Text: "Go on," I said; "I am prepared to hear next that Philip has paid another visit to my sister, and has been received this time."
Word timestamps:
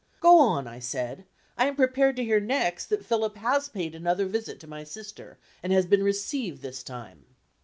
"Go 0.19 0.39
on," 0.39 0.67
I 0.67 0.79
said; 0.79 1.25
"I 1.59 1.67
am 1.67 1.75
prepared 1.75 2.15
to 2.15 2.23
hear 2.23 2.39
next 2.39 2.87
that 2.87 3.05
Philip 3.05 3.37
has 3.37 3.69
paid 3.69 3.93
another 3.93 4.25
visit 4.25 4.59
to 4.61 4.67
my 4.67 4.83
sister, 4.83 5.37
and 5.61 5.71
has 5.71 5.85
been 5.85 6.01
received 6.01 6.63
this 6.63 6.81
time." 6.81 7.23